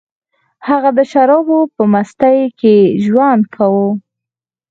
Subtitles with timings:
[0.67, 3.89] هغه د شرابو په مستۍ کې ژوند کاوه